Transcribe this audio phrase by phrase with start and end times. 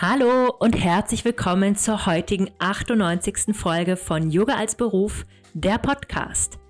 [0.00, 3.52] Hallo und herzlich willkommen zur heutigen 98.
[3.52, 6.60] Folge von Yoga als Beruf, der Podcast.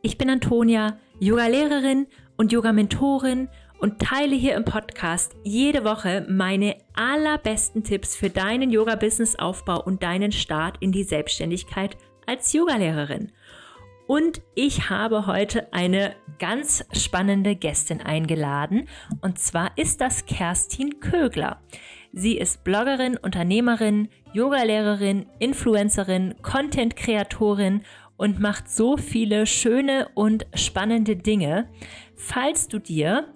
[0.00, 2.06] Ich bin Antonia, Yoga-Lehrerin
[2.38, 9.82] und Yoga-Mentorin und teile hier im Podcast jede Woche meine allerbesten Tipps für deinen Yoga-Business-Aufbau
[9.82, 13.32] und deinen Start in die Selbstständigkeit als Yogalehrerin.
[14.06, 18.88] Und ich habe heute eine ganz spannende Gästin eingeladen.
[19.20, 21.60] Und zwar ist das Kerstin Kögler.
[22.12, 27.82] Sie ist Bloggerin, Unternehmerin, Yogalehrerin, Influencerin, Content-Kreatorin
[28.16, 31.68] und macht so viele schöne und spannende Dinge.
[32.16, 33.32] Falls du dir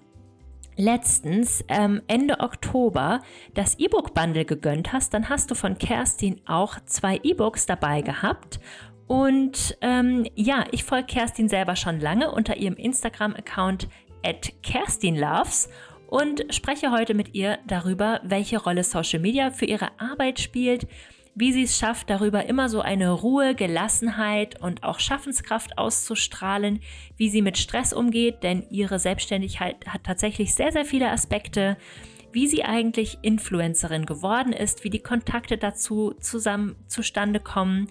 [0.75, 3.21] letztens ähm, Ende Oktober
[3.53, 8.59] das E-Book-Bundle gegönnt hast, dann hast du von Kerstin auch zwei E-Books dabei gehabt.
[9.07, 13.87] Und ähm, ja, ich folge Kerstin selber schon lange unter ihrem Instagram-Account
[14.25, 15.69] at kerstinloves
[16.13, 20.85] und spreche heute mit ihr darüber, welche Rolle Social Media für ihre Arbeit spielt,
[21.33, 26.81] wie sie es schafft, darüber immer so eine Ruhe, Gelassenheit und auch Schaffenskraft auszustrahlen,
[27.17, 31.77] wie sie mit Stress umgeht, denn ihre Selbstständigkeit hat tatsächlich sehr, sehr viele Aspekte,
[32.31, 37.87] wie sie eigentlich Influencerin geworden ist, wie die Kontakte dazu zusammen zustande kommen,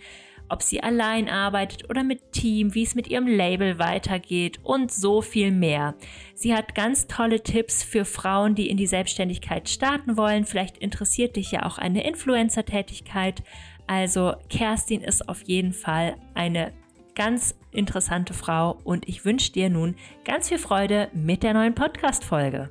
[0.53, 5.23] ob sie allein arbeitet oder mit Team, wie es mit ihrem Label weitergeht und so
[5.23, 5.95] viel mehr.
[6.35, 10.45] Sie hat ganz tolle Tipps für Frauen, die in die Selbstständigkeit starten wollen.
[10.45, 13.43] Vielleicht interessiert dich ja auch eine Influencer-Tätigkeit.
[13.87, 16.73] Also Kerstin ist auf jeden Fall eine
[17.15, 22.71] ganz interessante Frau und ich wünsche dir nun ganz viel Freude mit der neuen Podcast-Folge.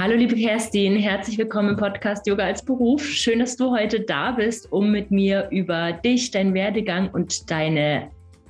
[0.00, 3.04] Hallo liebe Kerstin, herzlich willkommen im Podcast Yoga als Beruf.
[3.04, 8.08] Schön, dass du heute da bist, um mit mir über dich, deinen Werdegang und deine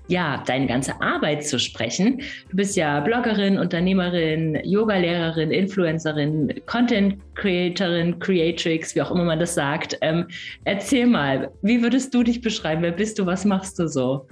[0.08, 2.20] ja, deine ganze Arbeit zu sprechen.
[2.50, 9.54] Du bist ja Bloggerin, Unternehmerin, Yogalehrerin, Influencerin, Content Creatorin, Creatrix, wie auch immer man das
[9.54, 9.96] sagt.
[10.02, 10.26] Ähm,
[10.64, 12.82] erzähl mal, wie würdest du dich beschreiben?
[12.82, 13.24] Wer bist du?
[13.24, 14.26] Was machst du so?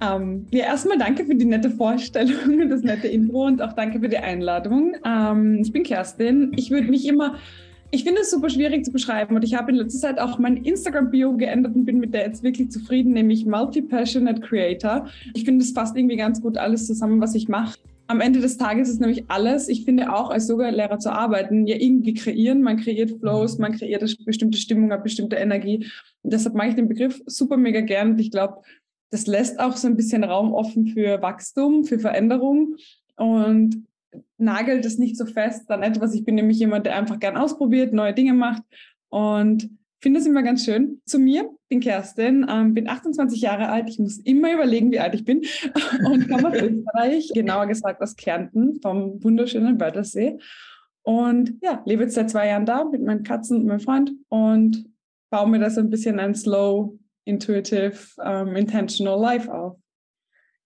[0.00, 4.08] Ähm, ja, erstmal danke für die nette Vorstellung, das nette Intro und auch danke für
[4.08, 4.94] die Einladung.
[5.04, 6.52] Ähm, ich bin Kerstin.
[6.56, 7.34] Ich würde mich immer,
[7.90, 10.58] ich finde es super schwierig zu beschreiben und ich habe in letzter Zeit auch mein
[10.58, 15.08] Instagram-Bio geändert und bin mit der jetzt wirklich zufrieden, nämlich Multi-Passionate Creator.
[15.34, 17.76] Ich finde, es fasst irgendwie ganz gut alles zusammen, was ich mache.
[18.06, 21.76] Am Ende des Tages ist nämlich alles, ich finde auch als Yoga-Lehrer zu arbeiten, ja
[21.76, 22.62] irgendwie kreieren.
[22.62, 25.86] Man kreiert Flows, man kreiert eine bestimmte Stimmung, eine bestimmte Energie.
[26.22, 28.62] Und deshalb mache ich den Begriff super mega gern und ich glaube,
[29.10, 32.76] das lässt auch so ein bisschen Raum offen für Wachstum, für Veränderung
[33.16, 33.86] und
[34.36, 36.14] nagelt es nicht so fest an etwas.
[36.14, 38.62] Ich bin nämlich jemand, der einfach gern ausprobiert, neue Dinge macht
[39.08, 39.70] und
[40.00, 41.00] finde es immer ganz schön.
[41.04, 43.88] Zu mir, bin Kerstin, ähm, bin 28 Jahre alt.
[43.88, 45.42] Ich muss immer überlegen, wie alt ich bin
[46.06, 50.38] und komme aus Österreich, genauer gesagt aus Kärnten vom wunderschönen Wörthersee.
[51.02, 54.84] Und ja, lebe jetzt seit zwei Jahren da mit meinen Katzen und meinem Freund und
[55.30, 56.98] baue mir da so ein bisschen ein Slow
[57.28, 59.76] intuitive, um, intentional life auf.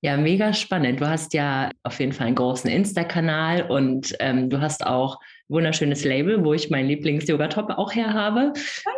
[0.05, 1.01] Ja, mega spannend.
[1.01, 5.55] Du hast ja auf jeden Fall einen großen Insta-Kanal und ähm, du hast auch ein
[5.55, 8.53] wunderschönes Label, wo ich meinen Lieblings-Yoga-Top auch her habe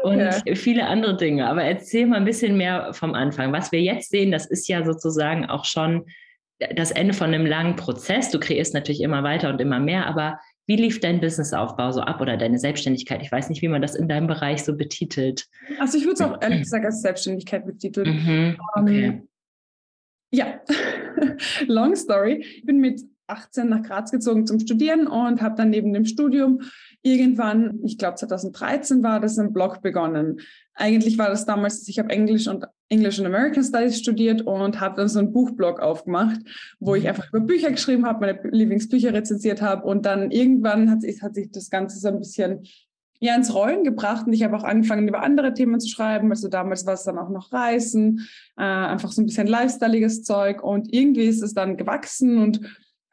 [0.04, 0.42] Danke.
[0.48, 1.46] und viele andere Dinge.
[1.46, 3.52] Aber erzähl mal ein bisschen mehr vom Anfang.
[3.52, 6.06] Was wir jetzt sehen, das ist ja sozusagen auch schon
[6.74, 8.30] das Ende von einem langen Prozess.
[8.30, 12.20] Du kreierst natürlich immer weiter und immer mehr, aber wie lief dein Businessaufbau so ab
[12.20, 13.22] oder deine Selbstständigkeit?
[13.22, 15.46] Ich weiß nicht, wie man das in deinem Bereich so betitelt.
[15.78, 18.08] Also ich würde es auch ehrlich gesagt als Selbstständigkeit betiteln.
[18.08, 19.08] Mhm, ähm, okay.
[19.08, 19.28] Um,
[20.32, 20.60] ja,
[21.66, 22.44] long story.
[22.56, 26.60] Ich bin mit 18 nach Graz gezogen zum Studieren und habe dann neben dem Studium
[27.04, 30.40] irgendwann, ich glaube 2013 war das, einen Blog begonnen.
[30.74, 34.96] Eigentlich war das damals, ich habe Englisch und English and American Studies studiert und habe
[34.96, 36.40] dann so einen Buchblog aufgemacht,
[36.80, 37.10] wo ich mhm.
[37.10, 41.34] einfach über Bücher geschrieben habe, meine Lieblingsbücher rezensiert habe und dann irgendwann hat sich, hat
[41.34, 42.66] sich das Ganze so ein bisschen
[43.20, 46.30] ja, ins Rollen gebracht und ich habe auch angefangen, über andere Themen zu schreiben.
[46.30, 48.26] Also damals war es dann auch noch Reisen,
[48.56, 52.60] äh, einfach so ein bisschen lifestyleiges Zeug und irgendwie ist es dann gewachsen und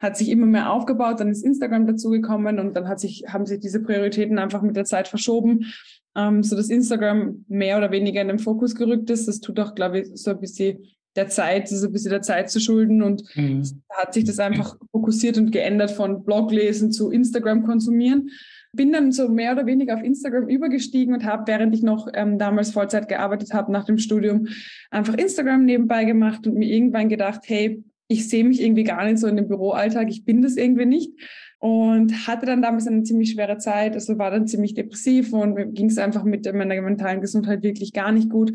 [0.02, 3.60] hat sich immer mehr aufgebaut, dann ist Instagram dazugekommen und dann hat sich, haben sich
[3.60, 5.72] diese Prioritäten einfach mit der Zeit verschoben,
[6.16, 9.28] ähm, so dass Instagram mehr oder weniger in den Fokus gerückt ist.
[9.28, 10.84] Das tut auch, glaube ich, so ein bisschen
[11.14, 13.62] der Zeit, so ein bisschen der Zeit zu schulden und mhm.
[13.90, 18.30] hat sich das einfach fokussiert und geändert von Bloglesen zu Instagram konsumieren.
[18.74, 22.38] Bin dann so mehr oder weniger auf Instagram übergestiegen und habe, während ich noch ähm,
[22.38, 24.48] damals Vollzeit gearbeitet habe nach dem Studium,
[24.90, 29.18] einfach Instagram nebenbei gemacht und mir irgendwann gedacht, hey, ich sehe mich irgendwie gar nicht
[29.18, 31.12] so in dem Büroalltag, ich bin das irgendwie nicht.
[31.58, 35.66] Und hatte dann damals eine ziemlich schwere Zeit, also war dann ziemlich depressiv und mir
[35.66, 38.52] ging es einfach mit meiner mentalen Gesundheit wirklich gar nicht gut.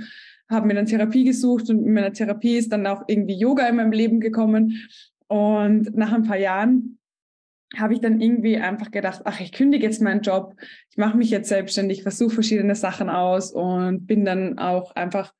[0.49, 3.77] Habe mir dann Therapie gesucht und in meiner Therapie ist dann auch irgendwie Yoga in
[3.77, 4.87] meinem Leben gekommen.
[5.27, 6.97] Und nach ein paar Jahren
[7.75, 10.55] habe ich dann irgendwie einfach gedacht, ach, ich kündige jetzt meinen Job,
[10.89, 15.33] ich mache mich jetzt selbstständig, versuche verschiedene Sachen aus und bin dann auch einfach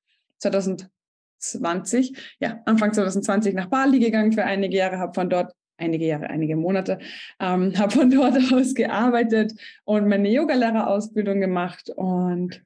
[1.40, 6.30] 2020, ja, Anfang 2020 nach Bali gegangen für einige Jahre, habe von dort einige Jahre,
[6.30, 7.00] einige Monate,
[7.40, 9.54] ähm, habe von dort aus gearbeitet
[9.86, 12.62] und meine Yogalehrerausbildung gemacht und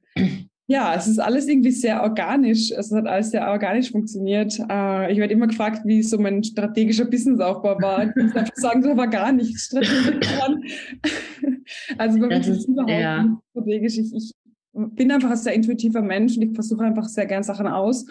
[0.72, 2.70] ja, es ist alles irgendwie sehr organisch.
[2.70, 4.58] Es hat alles sehr organisch funktioniert.
[4.70, 8.08] Äh, ich werde immer gefragt, wie so mein strategischer Businessaufbau war.
[8.08, 10.28] Ich muss einfach sagen, da war gar nichts strategisch
[11.98, 13.22] also bei mir ist es überhaupt ja.
[13.22, 13.98] nicht strategisch.
[13.98, 14.32] Ich, ich
[14.72, 18.06] bin einfach ein sehr intuitiver Mensch und ich versuche einfach sehr gern Sachen aus.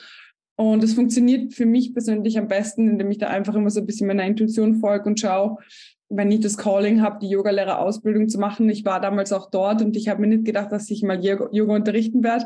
[0.56, 3.86] Und es funktioniert für mich persönlich am besten, indem ich da einfach immer so ein
[3.86, 5.58] bisschen meiner Intuition folge und schaue,
[6.10, 8.70] wenn ich das Calling habe, die Yogalehrerausbildung zu machen.
[8.70, 11.74] Ich war damals auch dort und ich habe mir nicht gedacht, dass ich mal Yoga
[11.74, 12.46] unterrichten werde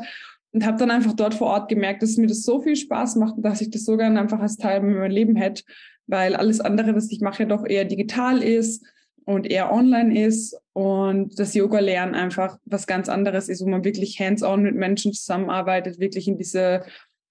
[0.52, 3.36] und habe dann einfach dort vor Ort gemerkt, dass mir das so viel Spaß macht
[3.36, 5.64] und dass ich das so gerne einfach als Teil meinem Leben hätte,
[6.06, 8.86] weil alles andere, was ich mache, doch eher digital ist
[9.24, 14.20] und eher online ist und das Yoga-Lernen einfach was ganz anderes ist, wo man wirklich
[14.20, 16.84] hands-on mit Menschen zusammenarbeitet, wirklich in diese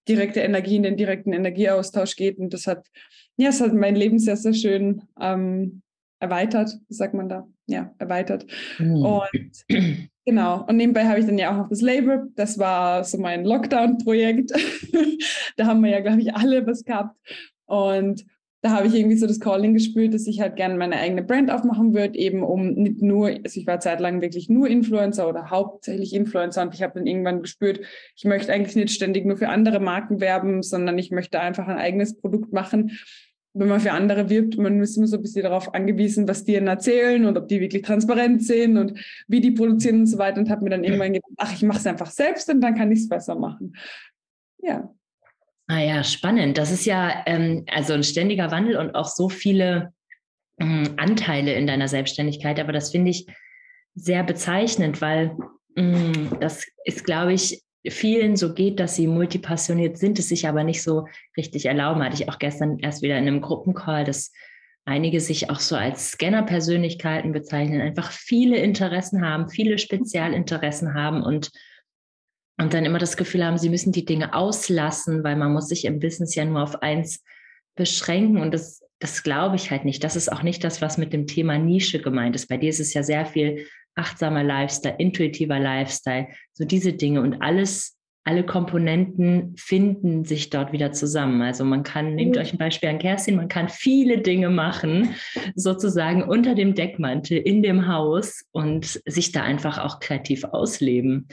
[0.08, 2.88] direkte Energie, in den direkten Energieaustausch geht und das hat,
[3.38, 5.82] ja, es hat mein Leben sehr, sehr schön ähm,
[6.20, 7.48] erweitert, sagt man da?
[7.68, 8.46] Ja, erweitert.
[8.78, 9.06] Mhm.
[9.06, 9.66] Und
[10.26, 12.32] genau, und nebenbei habe ich dann ja auch noch das Label.
[12.36, 14.52] Das war so mein Lockdown-Projekt.
[15.58, 17.16] da haben wir ja, glaube ich, alle was gehabt.
[17.66, 18.26] Und
[18.66, 21.52] da habe ich irgendwie so das Calling gespürt, dass ich halt gerne meine eigene Brand
[21.52, 26.16] aufmachen würde, eben um nicht nur, also ich war zeitlang wirklich nur Influencer oder hauptsächlich
[26.16, 27.82] Influencer und ich habe dann irgendwann gespürt,
[28.16, 31.78] ich möchte eigentlich nicht ständig nur für andere Marken werben, sondern ich möchte einfach ein
[31.78, 32.98] eigenes Produkt machen
[33.58, 36.56] wenn man für andere wirbt, man ist immer so ein bisschen darauf angewiesen, was die
[36.56, 40.40] ihnen erzählen und ob die wirklich transparent sind und wie die produzieren und so weiter.
[40.40, 42.92] Und habe mir dann irgendwann gedacht, ach, ich mache es einfach selbst und dann kann
[42.92, 43.78] ich es besser machen.
[44.62, 44.94] Ja.
[45.68, 46.58] Ah ja, spannend.
[46.58, 49.94] Das ist ja ähm, also ein ständiger Wandel und auch so viele
[50.60, 52.60] ähm, Anteile in deiner Selbstständigkeit.
[52.60, 53.26] Aber das finde ich
[53.96, 55.36] sehr bezeichnend, weil
[55.76, 60.64] ähm, das ist, glaube ich, vielen so geht, dass sie multipassioniert sind, es sich aber
[60.64, 61.08] nicht so
[61.38, 62.04] richtig erlauben.
[62.04, 64.32] Hatte ich auch gestern erst wieder in einem Gruppencall, dass
[64.86, 71.52] einige sich auch so als Scanner-Persönlichkeiten bezeichnen, einfach viele Interessen haben, viele Spezialinteressen haben und,
[72.58, 75.86] und dann immer das Gefühl haben, sie müssen die Dinge auslassen, weil man muss sich
[75.86, 77.24] im Business ja nur auf eins
[77.76, 80.04] beschränken und das, das glaube ich halt nicht.
[80.04, 82.48] Das ist auch nicht das, was mit dem Thema Nische gemeint ist.
[82.48, 87.42] Bei dir ist es ja sehr viel achtsamer Lifestyle, intuitiver Lifestyle, so diese Dinge und
[87.42, 87.95] alles,
[88.26, 91.44] alle Komponenten finden sich dort wieder zusammen.
[91.44, 92.42] Also man kann, nehmt mhm.
[92.42, 95.10] euch ein Beispiel an Kerstin, man kann viele Dinge machen,
[95.56, 101.28] sozusagen unter dem Deckmantel in dem Haus und sich da einfach auch kreativ ausleben.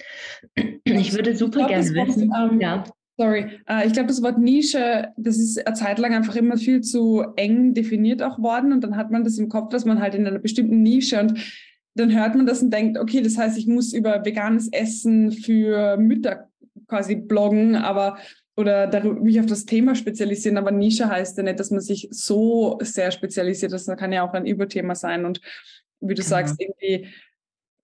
[0.85, 2.85] Ich würde super gerne wissen, ähm, ja.
[3.17, 6.83] Sorry, uh, ich glaube, das Wort Nische, das ist eine Zeit lang einfach immer viel
[6.83, 10.15] zu eng definiert auch worden und dann hat man das im Kopf, dass man halt
[10.15, 11.39] in einer bestimmten Nische und
[11.95, 15.97] dann hört man das und denkt, okay, das heißt, ich muss über veganes Essen für
[15.99, 16.49] Mütter
[16.93, 18.19] quasi bloggen, aber
[18.55, 22.79] oder mich auf das Thema spezialisieren, aber Nische heißt ja nicht, dass man sich so
[22.83, 23.73] sehr spezialisiert.
[23.73, 25.25] Das kann ja auch ein Überthema sein.
[25.25, 25.41] Und
[26.01, 26.29] wie du genau.
[26.29, 27.09] sagst, irgendwie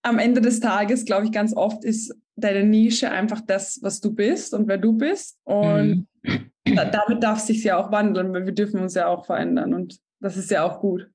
[0.03, 4.15] am Ende des Tages, glaube ich, ganz oft ist deine Nische einfach das, was du
[4.15, 5.38] bist und wer du bist.
[5.45, 6.50] Und mhm.
[6.77, 9.73] da, damit darf sich ja auch wandeln, weil wir dürfen uns ja auch verändern.
[9.73, 11.09] Und das ist ja auch gut.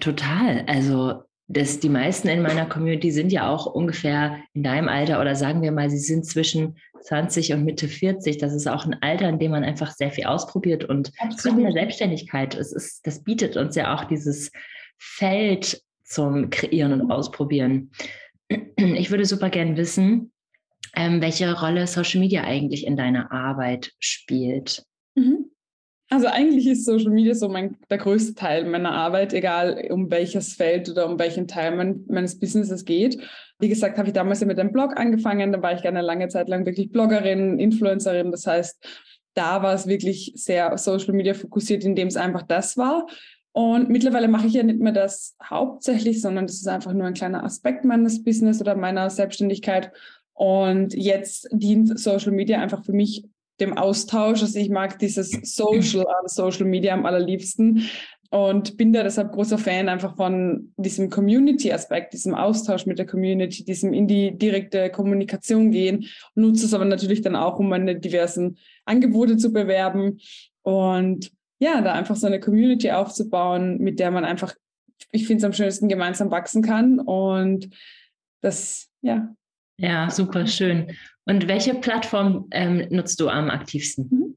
[0.00, 0.64] Total.
[0.66, 5.34] Also das, die meisten in meiner Community sind ja auch ungefähr in deinem Alter oder
[5.34, 8.36] sagen wir mal, sie sind zwischen 20 und Mitte 40.
[8.36, 11.10] Das ist auch ein Alter, in dem man einfach sehr viel ausprobiert und
[11.44, 12.54] in der Selbstständigkeit.
[12.54, 14.52] Es ist, das bietet uns ja auch dieses
[14.98, 17.92] Feld zum Kreieren und Ausprobieren.
[18.76, 20.32] Ich würde super gern wissen,
[20.94, 24.84] ähm, welche Rolle Social Media eigentlich in deiner Arbeit spielt.
[26.10, 30.54] Also eigentlich ist Social Media so mein, der größte Teil meiner Arbeit, egal um welches
[30.54, 33.20] Feld oder um welchen Teil mein, meines Businesses geht.
[33.58, 36.28] Wie gesagt, habe ich damals ja mit einem Blog angefangen, da war ich eine lange
[36.28, 38.30] Zeit lang wirklich Bloggerin, Influencerin.
[38.30, 38.82] Das heißt,
[39.34, 43.06] da war es wirklich sehr Social Media fokussiert, indem es einfach das war.
[43.52, 47.14] Und mittlerweile mache ich ja nicht mehr das hauptsächlich, sondern das ist einfach nur ein
[47.14, 49.92] kleiner Aspekt meines Business oder meiner Selbstständigkeit.
[50.32, 53.24] Und jetzt dient Social Media einfach für mich
[53.60, 54.42] dem Austausch.
[54.42, 57.88] Also ich mag dieses Social an Social Media am allerliebsten
[58.30, 63.64] und bin da deshalb großer Fan einfach von diesem Community-Aspekt, diesem Austausch mit der Community,
[63.64, 66.06] diesem in die direkte Kommunikation gehen.
[66.34, 70.20] Nutze es aber natürlich dann auch, um meine diversen Angebote zu bewerben.
[70.62, 74.54] Und ja, da einfach so eine Community aufzubauen, mit der man einfach,
[75.10, 77.00] ich finde es am schönsten, gemeinsam wachsen kann.
[77.00, 77.70] Und
[78.42, 79.34] das, ja.
[79.78, 80.92] Ja, super schön.
[81.28, 84.08] Und welche Plattform ähm, nutzt du am aktivsten?
[84.10, 84.36] Mhm.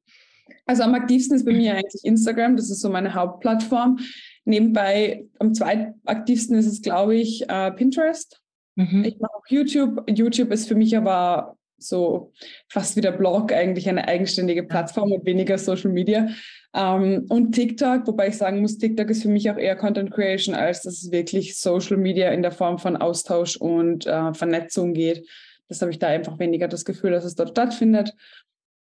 [0.65, 4.00] Also am aktivsten ist bei mir eigentlich Instagram, das ist so meine Hauptplattform.
[4.43, 8.41] Nebenbei am zweitaktivsten ist es, glaube ich, äh, Pinterest.
[8.75, 9.05] Mhm.
[9.05, 10.03] Ich mache auch YouTube.
[10.10, 12.31] YouTube ist für mich aber so
[12.69, 16.29] fast wie der Blog eigentlich eine eigenständige Plattform und weniger Social Media.
[16.75, 20.55] Ähm, und TikTok, wobei ich sagen muss, TikTok ist für mich auch eher Content Creation,
[20.55, 25.27] als dass es wirklich Social Media in der Form von Austausch und äh, Vernetzung geht.
[25.72, 28.13] Das habe ich da einfach weniger das Gefühl, dass es dort stattfindet.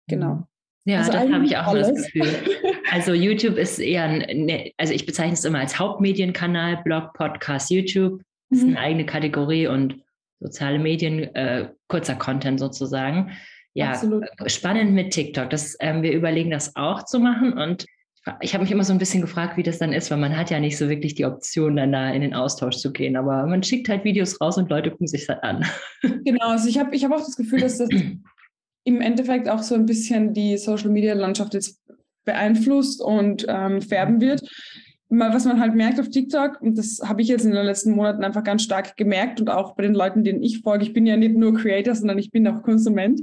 [0.06, 0.34] Genau.
[0.34, 0.46] Mhm.
[0.84, 1.88] Ja, also das habe ich auch alles.
[1.88, 2.28] das Gefühl.
[2.90, 8.22] Also YouTube ist eher, ne, also ich bezeichne es immer als Hauptmedienkanal, Blog, Podcast, YouTube
[8.50, 8.68] ist mhm.
[8.68, 10.00] eine eigene Kategorie und
[10.38, 13.32] soziale Medien, äh, kurzer Content sozusagen.
[13.72, 14.26] Ja, Absolut.
[14.46, 15.50] spannend mit TikTok.
[15.50, 17.86] Das, ähm, wir überlegen das auch zu machen und
[18.40, 20.50] ich habe mich immer so ein bisschen gefragt, wie das dann ist, weil man hat
[20.50, 23.16] ja nicht so wirklich die Option, dann da in den Austausch zu gehen.
[23.16, 25.64] Aber man schickt halt Videos raus und Leute gucken sich das an.
[26.24, 27.88] Genau, also ich habe ich hab auch das Gefühl, dass das
[28.84, 31.82] im Endeffekt auch so ein bisschen die Social-Media-Landschaft jetzt
[32.24, 34.42] beeinflusst und ähm, färben wird
[35.10, 38.24] was man halt merkt auf TikTok, und das habe ich jetzt in den letzten Monaten
[38.24, 41.16] einfach ganz stark gemerkt und auch bei den Leuten, denen ich folge, ich bin ja
[41.16, 43.20] nicht nur Creator, sondern ich bin auch Konsument.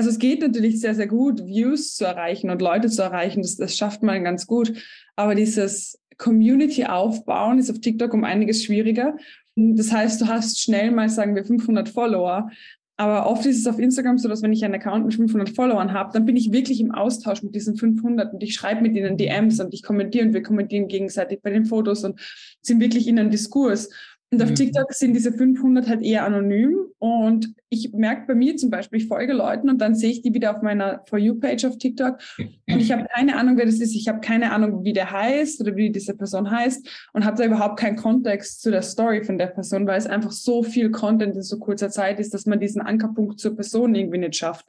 [0.00, 3.56] Also es geht natürlich sehr, sehr gut, Views zu erreichen und Leute zu erreichen, das,
[3.56, 4.72] das schafft man ganz gut.
[5.14, 9.18] Aber dieses Community aufbauen ist auf TikTok um einiges schwieriger.
[9.56, 12.48] Das heißt, du hast schnell mal, sagen wir, 500 Follower,
[12.96, 15.92] aber oft ist es auf Instagram so, dass wenn ich einen Account mit 500 Followern
[15.92, 19.18] habe, dann bin ich wirklich im Austausch mit diesen 500 und ich schreibe mit ihnen
[19.18, 22.18] DMs und ich kommentiere und wir kommentieren gegenseitig bei den Fotos und
[22.62, 23.90] sind wirklich in einem Diskurs.
[24.32, 24.54] Und auf mhm.
[24.54, 26.76] TikTok sind diese 500 halt eher anonym.
[26.98, 30.32] Und ich merke bei mir zum Beispiel, ich folge Leuten und dann sehe ich die
[30.32, 32.18] wieder auf meiner For You-Page auf TikTok.
[32.38, 33.94] Und ich habe keine Ahnung, wer das ist.
[33.96, 37.44] Ich habe keine Ahnung, wie der heißt oder wie diese Person heißt und habe da
[37.44, 41.34] überhaupt keinen Kontext zu der Story von der Person, weil es einfach so viel Content
[41.34, 44.66] in so kurzer Zeit ist, dass man diesen Ankerpunkt zur Person irgendwie nicht schafft.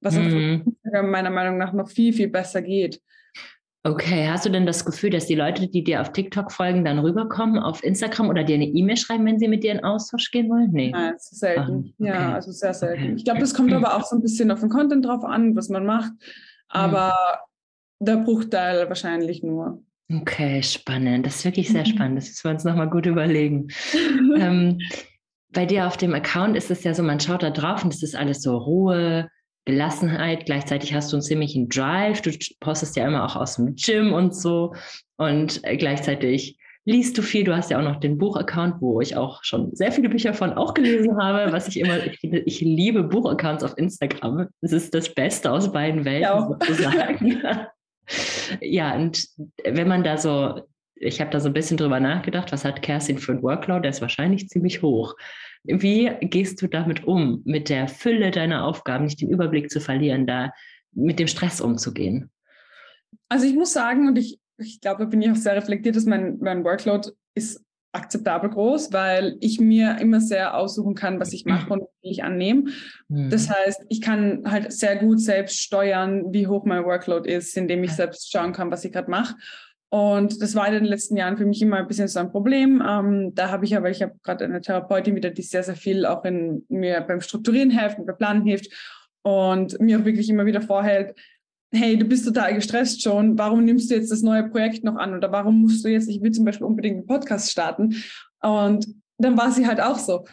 [0.00, 0.26] Was mhm.
[0.26, 0.32] auf
[0.66, 3.00] Instagram meiner Meinung nach noch viel, viel besser geht.
[3.88, 6.98] Okay, hast du denn das Gefühl, dass die Leute, die dir auf TikTok folgen, dann
[6.98, 10.50] rüberkommen auf Instagram oder dir eine E-Mail schreiben, wenn sie mit dir in Austausch gehen
[10.50, 10.70] wollen?
[10.72, 10.90] Nee.
[10.90, 11.94] Nein, ist selten.
[11.98, 12.08] okay.
[12.08, 13.02] Ja, also sehr selten.
[13.02, 13.14] Okay.
[13.16, 15.70] Ich glaube, das kommt aber auch so ein bisschen auf den Content drauf an, was
[15.70, 16.12] man macht.
[16.68, 17.14] Aber
[18.00, 18.04] mhm.
[18.04, 19.82] der Bruchteil wahrscheinlich nur.
[20.12, 21.24] Okay, spannend.
[21.24, 22.18] Das ist wirklich sehr spannend.
[22.18, 23.68] Das müssen wir uns nochmal gut überlegen.
[24.36, 24.80] ähm,
[25.52, 28.02] bei dir auf dem Account ist es ja so, man schaut da drauf und es
[28.02, 29.30] ist alles so Ruhe,
[29.68, 30.46] Gelassenheit.
[30.46, 32.22] Gleichzeitig hast du einen ziemlichen Drive.
[32.22, 34.74] Du postest ja immer auch aus dem Gym und so.
[35.18, 37.44] Und äh, gleichzeitig liest du viel.
[37.44, 40.54] Du hast ja auch noch den Buchaccount, wo ich auch schon sehr viele Bücher von
[40.54, 41.52] auch gelesen habe.
[41.52, 44.48] Was ich immer, ich, ich liebe Buchaccounts auf Instagram.
[44.62, 46.48] Es ist das Beste aus beiden Welten ja.
[46.48, 47.42] sozusagen.
[48.62, 49.22] ja, und
[49.64, 50.62] wenn man da so,
[50.94, 53.82] ich habe da so ein bisschen drüber nachgedacht, was hat Kerstin für ein Workload?
[53.82, 55.14] Der ist wahrscheinlich ziemlich hoch.
[55.68, 60.26] Wie gehst du damit um, mit der Fülle deiner Aufgaben, nicht den Überblick zu verlieren,
[60.26, 60.52] da
[60.92, 62.30] mit dem Stress umzugehen?
[63.28, 66.06] Also ich muss sagen, und ich, ich glaube, da bin ich auch sehr reflektiert, dass
[66.06, 71.46] mein, mein Workload ist akzeptabel groß, weil ich mir immer sehr aussuchen kann, was ich
[71.46, 72.70] mache und wie ich annehme.
[73.08, 73.30] Mhm.
[73.30, 77.84] Das heißt, ich kann halt sehr gut selbst steuern, wie hoch mein Workload ist, indem
[77.84, 79.36] ich selbst schauen kann, was ich gerade mache.
[79.90, 82.82] Und das war in den letzten Jahren für mich immer ein bisschen so ein Problem.
[82.86, 86.04] Ähm, da habe ich aber, ich habe gerade eine Therapeutin wieder, die sehr, sehr viel
[86.04, 88.70] auch in mir beim Strukturieren hilft und beim Planen hilft
[89.22, 91.14] und mir auch wirklich immer wieder vorhält,
[91.72, 95.14] hey, du bist total gestresst schon, warum nimmst du jetzt das neue Projekt noch an
[95.14, 97.96] oder warum musst du jetzt, ich will zum Beispiel unbedingt einen Podcast starten.
[98.40, 98.86] Und
[99.18, 100.24] dann war sie halt auch so,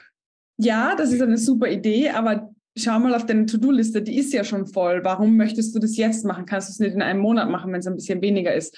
[0.58, 4.44] ja, das ist eine super Idee, aber schau mal auf deine To-Do-Liste, die ist ja
[4.44, 5.04] schon voll.
[5.04, 6.46] Warum möchtest du das jetzt machen?
[6.46, 8.78] Kannst du es nicht in einem Monat machen, wenn es ein bisschen weniger ist?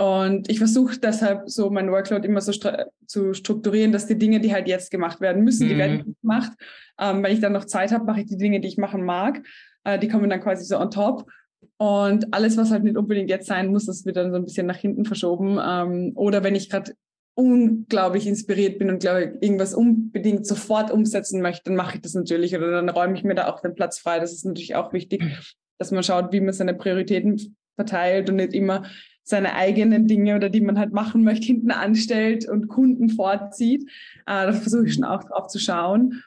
[0.00, 2.52] Und ich versuche deshalb so mein Workload immer so
[3.06, 5.68] zu strukturieren, dass die Dinge, die halt jetzt gemacht werden müssen, mhm.
[5.68, 6.52] die werden gemacht.
[6.98, 9.42] Ähm, wenn ich dann noch Zeit habe, mache ich die Dinge, die ich machen mag.
[9.84, 11.30] Äh, die kommen dann quasi so on top.
[11.76, 14.66] Und alles, was halt nicht unbedingt jetzt sein muss, das wird dann so ein bisschen
[14.66, 15.58] nach hinten verschoben.
[15.62, 16.94] Ähm, oder wenn ich gerade
[17.34, 22.56] unglaublich inspiriert bin und glaube irgendwas unbedingt sofort umsetzen möchte, dann mache ich das natürlich
[22.56, 24.18] oder dann räume ich mir da auch den Platz frei.
[24.18, 25.32] Das ist natürlich auch wichtig, mhm.
[25.78, 28.84] dass man schaut, wie man seine Prioritäten verteilt und nicht immer
[29.30, 33.84] seine eigenen Dinge oder die man halt machen möchte, hinten anstellt und Kunden vorzieht.
[34.26, 36.22] Äh, da versuche ich schon auch drauf zu schauen.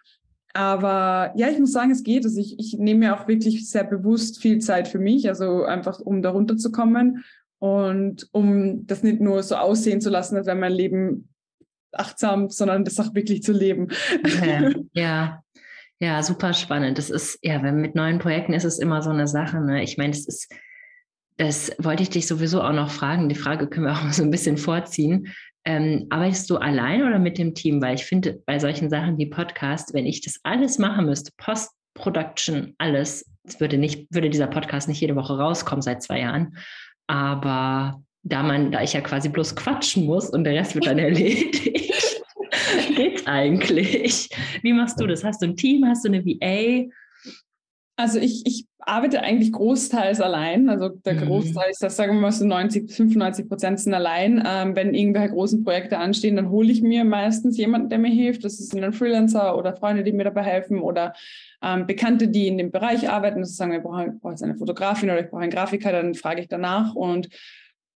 [0.54, 2.26] Aber ja, ich muss sagen, es geht.
[2.26, 6.00] Also ich, ich nehme mir auch wirklich sehr bewusst viel Zeit für mich, also einfach
[6.00, 7.24] um da runterzukommen
[7.60, 11.30] und um das nicht nur so aussehen zu lassen, als wäre mein Leben
[11.92, 13.90] achtsam, sondern das auch wirklich zu leben.
[14.26, 14.76] Okay.
[14.94, 15.44] Ja,
[16.00, 16.98] ja, super spannend.
[16.98, 19.60] Das ist, ja, wenn mit neuen Projekten ist es immer so eine Sache.
[19.62, 19.84] Ne?
[19.84, 20.54] Ich meine, es ist
[21.38, 23.30] das wollte ich dich sowieso auch noch fragen.
[23.30, 25.34] Die Frage können wir auch so ein bisschen vorziehen.
[25.66, 27.82] Ähm, arbeitest du allein oder mit dem Team?
[27.82, 32.76] Weil ich finde, bei solchen Sachen wie Podcast, wenn ich das alles machen müsste, Post-Production,
[32.78, 33.26] alles,
[33.60, 36.58] würde, nicht, würde dieser Podcast nicht jede Woche rauskommen seit zwei Jahren.
[37.08, 41.00] Aber da man, da ich ja quasi bloß quatschen muss und der Rest wird dann
[41.00, 41.62] erledigt,
[42.96, 44.30] geht's eigentlich.
[44.62, 45.24] Wie machst du das?
[45.24, 45.86] Hast du ein Team?
[45.86, 46.90] Hast du eine VA?
[47.96, 50.70] Also ich, ich arbeite eigentlich großteils allein.
[50.70, 51.26] Also der mhm.
[51.28, 54.44] Großteil ist das, sagen wir mal so 90 bis 95 Prozent sind allein.
[54.46, 58.44] Ähm, wenn irgendwelche großen Projekte anstehen, dann hole ich mir meistens jemanden, der mir hilft.
[58.44, 61.14] Das ist ein Freelancer oder Freunde, die mir dabei helfen oder
[61.62, 63.42] ähm, Bekannte, die in dem Bereich arbeiten.
[63.42, 66.16] Das ist sagen, wir brauchen, brauche jetzt eine Fotografin oder ich brauche einen Grafiker, dann
[66.16, 67.30] frage ich danach und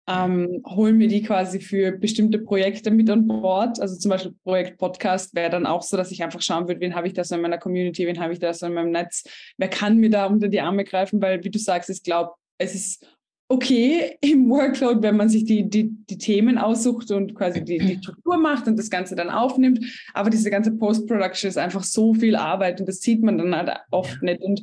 [0.09, 3.79] ähm, holen mir die quasi für bestimmte Projekte mit an Bord.
[3.81, 6.95] Also zum Beispiel Projekt Podcast wäre dann auch so, dass ich einfach schauen würde, wen
[6.95, 9.23] habe ich da so in meiner Community, wen habe ich da so in meinem Netz,
[9.57, 12.73] wer kann mir da unter die Arme greifen, weil wie du sagst, ich glaube, es
[12.73, 13.05] ist
[13.49, 17.97] okay im Workload, wenn man sich die, die, die Themen aussucht und quasi die, die
[17.97, 19.83] Struktur macht und das Ganze dann aufnimmt.
[20.13, 23.71] Aber diese ganze Post-Production ist einfach so viel Arbeit und das sieht man dann halt
[23.91, 24.41] oft nicht.
[24.41, 24.61] Und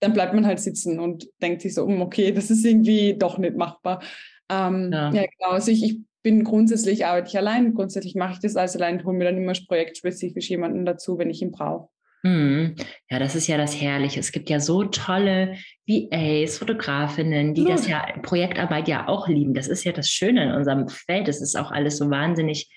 [0.00, 3.38] dann bleibt man halt sitzen und denkt sich so, hm, okay, das ist irgendwie doch
[3.38, 4.02] nicht machbar.
[4.50, 5.12] Ähm, ja.
[5.12, 5.24] ja.
[5.26, 5.50] genau.
[5.50, 7.74] Also ich, ich bin grundsätzlich arbeite ich allein.
[7.74, 11.42] Grundsätzlich mache ich das alles allein, hole mir dann immer projektspezifisch jemanden dazu, wenn ich
[11.42, 11.88] ihn brauche.
[12.24, 12.76] Mhm.
[13.10, 14.18] Ja, das ist ja das Herrliche.
[14.18, 19.52] Es gibt ja so tolle VAs, Fotografinnen, die das ja Projektarbeit ja auch lieben.
[19.52, 21.28] Das ist ja das Schöne in unserem Feld.
[21.28, 22.70] Es ist auch alles so wahnsinnig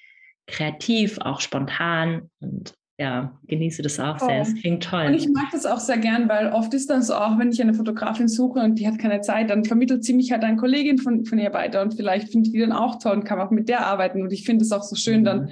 [0.47, 4.42] kreativ, auch spontan und ja, genieße das auch sehr.
[4.42, 5.06] Es klingt toll.
[5.06, 7.62] Und ich mag das auch sehr gern, weil oft ist dann so, auch wenn ich
[7.62, 10.98] eine Fotografin suche und die hat keine Zeit, dann vermittelt sie mich halt eine Kollegin
[10.98, 13.51] von, von ihr weiter und vielleicht finde ich die dann auch toll und kann auch
[13.51, 14.24] mit der arbeiten.
[14.24, 15.25] Und ich finde es auch so schön, mhm.
[15.25, 15.50] dann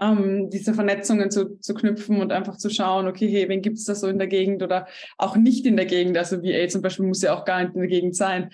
[0.00, 3.84] ähm, diese Vernetzungen zu, zu knüpfen und einfach zu schauen, okay, hey, wen gibt es
[3.84, 4.86] da so in der Gegend oder
[5.18, 6.16] auch nicht in der Gegend.
[6.16, 8.50] Also VA zum Beispiel muss ja auch gar nicht in der Gegend sein.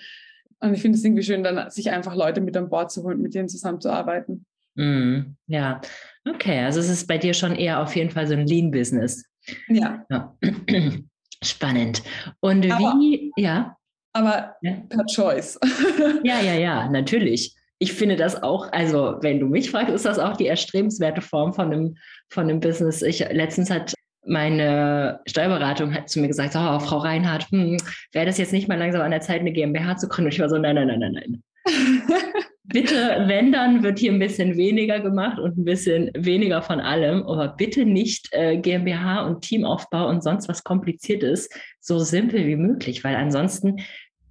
[0.59, 3.21] Und ich finde es irgendwie schön, dann sich einfach Leute mit an Bord zu holen,
[3.21, 4.45] mit denen zusammenzuarbeiten.
[4.75, 5.81] Mm, ja,
[6.27, 6.59] okay.
[6.59, 9.25] Also es ist bei dir schon eher auf jeden Fall so ein Lean-Business.
[9.67, 10.05] Ja.
[10.09, 10.35] ja.
[11.43, 12.03] Spannend.
[12.39, 13.75] Und aber, wie, ja.
[14.13, 14.77] Aber ja.
[14.89, 15.59] per Choice.
[16.23, 17.55] ja, ja, ja, natürlich.
[17.79, 21.53] Ich finde das auch, also wenn du mich fragst, ist das auch die erstrebenswerte Form
[21.53, 21.97] von einem,
[22.29, 23.01] von einem Business.
[23.01, 23.93] Ich letztens hat
[24.25, 27.77] meine Steuerberatung hat zu mir gesagt, oh, Frau Reinhardt, hm,
[28.13, 30.27] wäre das jetzt nicht mal langsam an der Zeit, eine GmbH zu gründen?
[30.27, 31.43] Und ich war so, nein, nein, nein, nein, nein.
[32.63, 37.23] bitte, wenn dann, wird hier ein bisschen weniger gemacht und ein bisschen weniger von allem,
[37.23, 41.49] aber bitte nicht äh, GmbH und Teamaufbau und sonst was Kompliziertes
[41.79, 43.77] so simpel wie möglich, weil ansonsten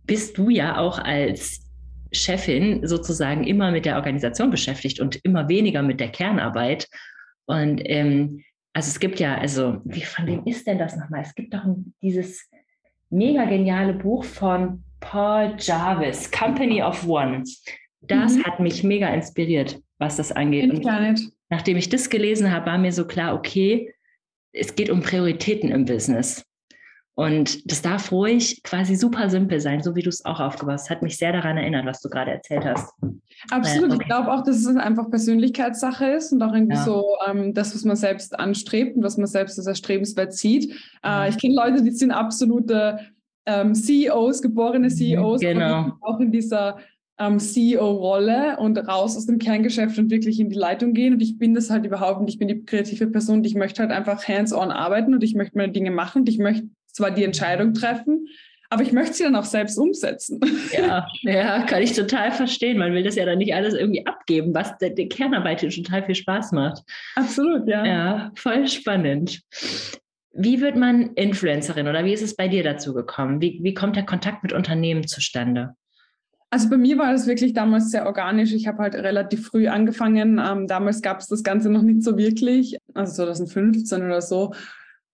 [0.05, 1.63] bist du ja auch als
[2.13, 6.89] Chefin sozusagen immer mit der Organisation beschäftigt und immer weniger mit der Kernarbeit.
[7.47, 8.43] Und ähm,
[8.73, 11.23] also es gibt ja, also wie von wem ist denn das nochmal?
[11.23, 11.65] Es gibt doch
[12.03, 12.49] dieses
[13.11, 17.45] mega geniale Buch von Paul Jarvis, Company of One.
[18.03, 18.45] Das mhm.
[18.45, 20.71] hat mich mega inspiriert, was das angeht.
[20.71, 23.93] Und nachdem ich das gelesen habe, war mir so klar, okay,
[24.53, 26.45] es geht um Prioritäten im Business.
[27.15, 30.91] Und das darf ruhig quasi super simpel sein, so wie du es auch aufgebaut hast.
[30.91, 32.91] Hat mich sehr daran erinnert, was du gerade erzählt hast.
[33.51, 33.91] Absolut.
[33.91, 34.03] Äh, okay.
[34.03, 36.85] Ich glaube auch, dass es einfach Persönlichkeitssache ist und auch irgendwie ja.
[36.85, 40.75] so ähm, das, was man selbst anstrebt und was man selbst als erstrebenswert sieht.
[41.05, 42.99] Äh, ich kenne Leute, die sind absolute
[43.45, 45.93] ähm, CEOs, geborene CEOs, genau.
[46.01, 46.79] auch in dieser
[47.23, 51.15] ähm, CEO-Rolle und raus aus dem Kerngeschäft und wirklich in die Leitung gehen.
[51.15, 52.35] Und ich bin das halt überhaupt nicht.
[52.35, 53.39] Ich bin die kreative Person.
[53.39, 56.39] Und ich möchte halt einfach hands-on arbeiten und ich möchte meine Dinge machen und ich
[56.39, 58.29] möchte zwar die Entscheidung treffen,
[58.69, 60.41] aber ich möchte sie dann auch selbst umsetzen.
[60.73, 62.79] Ja, ja, kann ich total verstehen.
[62.79, 66.15] Man will das ja dann nicht alles irgendwie abgeben, was der, der Kernarbeit total viel
[66.15, 66.83] Spaß macht.
[67.15, 67.85] Absolut, ja.
[67.85, 69.43] Ja, voll spannend.
[70.33, 73.43] Wie wird man Influencerin oder wie ist es bei dir dazu gekommen?
[73.43, 75.75] Wie, wie kommt der Kontakt mit Unternehmen zustande?
[76.53, 78.53] Also bei mir war das wirklich damals sehr organisch.
[78.53, 80.39] Ich habe halt relativ früh angefangen.
[80.39, 84.53] Ähm, damals gab es das Ganze noch nicht so wirklich, also 2015 oder so.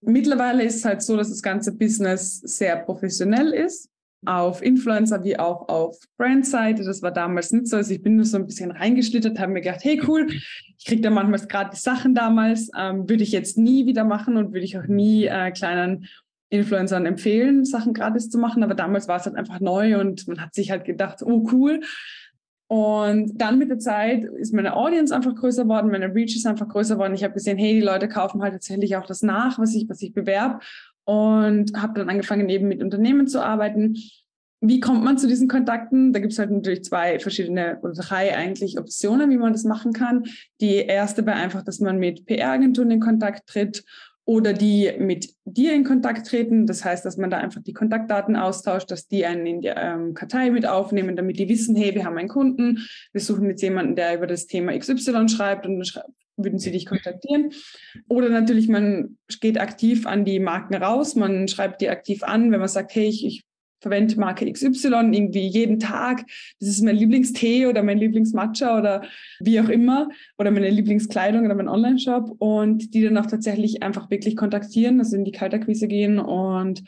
[0.01, 3.89] Mittlerweile ist es halt so, dass das ganze Business sehr professionell ist,
[4.27, 6.83] auf Influencer wie auch auf Brandseite.
[6.83, 7.77] Das war damals nicht so.
[7.77, 10.27] Also ich bin nur so ein bisschen reingeschlittert, habe mir gedacht, hey cool,
[10.77, 14.37] ich kriege da manchmal gerade die Sachen damals, ähm, würde ich jetzt nie wieder machen
[14.39, 16.09] und würde ich auch nie äh, kleinen
[16.51, 18.63] Influencern empfehlen, Sachen gratis zu machen.
[18.63, 21.81] Aber damals war es halt einfach neu und man hat sich halt gedacht, oh cool.
[22.69, 26.69] Und dann mit der Zeit ist meine Audience einfach größer geworden, meine Reach ist einfach
[26.69, 27.15] größer geworden.
[27.15, 30.03] Ich habe gesehen, hey, die Leute kaufen halt tatsächlich auch das nach, was ich, was
[30.03, 30.61] ich bewerbe.
[31.05, 33.97] Und habe dann angefangen, eben mit Unternehmen zu arbeiten.
[34.61, 36.13] Wie kommt man zu diesen Kontakten?
[36.13, 39.95] Da gibt es halt natürlich zwei verschiedene oder drei eigentlich Optionen, wie man das machen
[39.95, 40.25] kann.
[40.61, 43.83] Die erste wäre einfach, dass man mit PR-Agenturen in Kontakt tritt
[44.27, 46.67] oder die mit dir in Kontakt treten.
[46.67, 50.15] Das heißt, dass man da einfach die Kontaktdaten austauscht, dass die einen in die ähm,
[50.15, 53.97] Kartei mit aufnehmen, damit die wissen, hey, wir haben einen Kunden, wir suchen jetzt jemanden,
[53.97, 56.03] der über das Thema XY schreibt und dann schrei
[56.39, 57.53] würden sie dich kontaktieren.
[58.09, 62.61] Oder natürlich, man geht aktiv an die Marken raus, man schreibt die aktiv an, wenn
[62.61, 63.43] man sagt, hey, ich, ich
[63.81, 66.25] verwende Marke XY irgendwie jeden Tag.
[66.61, 69.03] Das ist mein Lieblingstee oder mein Lieblingsmatcha oder
[69.41, 74.11] wie auch immer oder meine Lieblingskleidung oder mein Online-Shop und die dann auch tatsächlich einfach
[74.11, 76.83] wirklich kontaktieren, also in die Kaltakquise gehen und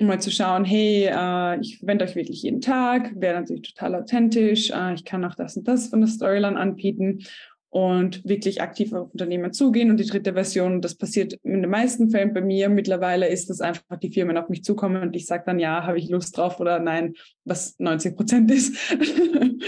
[0.00, 4.70] mal zu schauen, hey, äh, ich verwende euch wirklich jeden Tag, wäre natürlich total authentisch,
[4.70, 7.24] äh, ich kann auch das und das von der Storyline anbieten
[7.70, 9.90] und wirklich aktiv auf Unternehmen zugehen.
[9.90, 13.60] Und die dritte Version, das passiert in den meisten Fällen bei mir mittlerweile, ist, dass
[13.60, 16.60] einfach die Firmen auf mich zukommen und ich sage dann, ja, habe ich Lust drauf
[16.60, 18.76] oder nein, was 90 Prozent ist.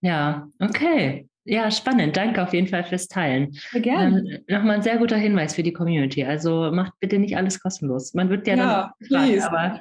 [0.00, 1.28] ja, okay.
[1.48, 2.16] Ja, spannend.
[2.16, 3.52] Danke auf jeden Fall fürs Teilen.
[3.70, 4.18] Sehr gerne.
[4.18, 6.24] Ähm, Nochmal ein sehr guter Hinweis für die Community.
[6.24, 8.14] Also macht bitte nicht alles kostenlos.
[8.14, 9.80] Man wird ja, ja dann gefragt, aber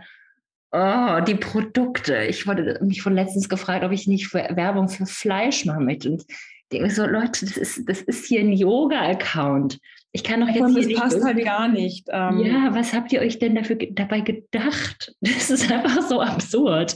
[0.78, 2.26] Oh, die Produkte.
[2.26, 6.12] Ich wurde mich von letztens gefragt, ob ich nicht für Werbung für Fleisch machen möchte.
[6.12, 6.26] Und
[6.72, 9.80] denke so, Leute, das ist, das ist hier ein Yoga-Account.
[10.12, 12.08] Ich kann doch jetzt Und das hier passt halt gar nicht.
[12.10, 15.14] Ähm, ja, was habt ihr euch denn dafür dabei gedacht?
[15.22, 16.96] Das ist einfach so absurd.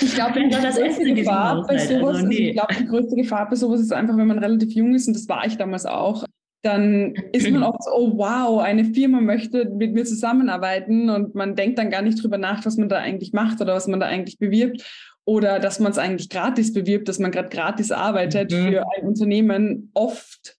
[0.00, 2.34] Ich glaube, die größte Gefahr bei sowas, also, nee.
[2.36, 5.06] also ich glaube, die größte Gefahr bei sowas ist einfach, wenn man relativ jung ist,
[5.06, 6.24] und das war ich damals auch,
[6.62, 11.54] dann ist man oft so, oh wow, eine Firma möchte mit mir zusammenarbeiten und man
[11.54, 14.06] denkt dann gar nicht drüber nach, was man da eigentlich macht oder was man da
[14.06, 14.84] eigentlich bewirbt
[15.24, 18.68] oder dass man es eigentlich gratis bewirbt, dass man gerade gratis arbeitet mhm.
[18.68, 19.90] für ein Unternehmen.
[19.94, 20.56] Oft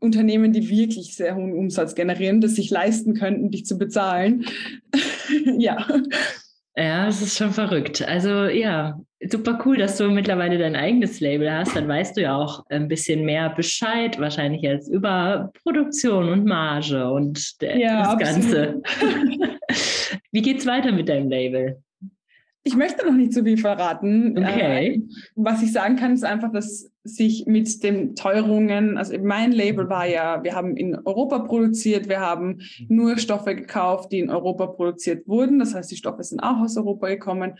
[0.00, 4.46] Unternehmen, die wirklich sehr hohen Umsatz generieren, das sich leisten könnten, dich zu bezahlen.
[5.58, 5.86] ja.
[6.76, 8.06] Ja, das ist schon verrückt.
[8.06, 11.74] Also ja, super cool, dass du mittlerweile dein eigenes Label hast.
[11.74, 17.10] Dann weißt du ja auch ein bisschen mehr Bescheid, wahrscheinlich jetzt über Produktion und Marge
[17.10, 18.80] und ja, das Ganze.
[20.30, 21.82] Wie geht's weiter mit deinem Label?
[22.68, 24.36] Ich möchte noch nicht so viel verraten.
[24.36, 24.88] Okay.
[24.88, 25.00] Äh,
[25.36, 30.04] was ich sagen kann, ist einfach, dass sich mit den Teuerungen, also mein Label war
[30.04, 35.26] ja, wir haben in Europa produziert, wir haben nur Stoffe gekauft, die in Europa produziert
[35.26, 35.58] wurden.
[35.58, 37.58] Das heißt, die Stoffe sind auch aus Europa gekommen,